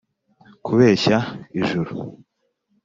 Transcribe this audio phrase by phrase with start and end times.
[0.65, 1.17] kubeshya
[1.59, 1.91] ijuru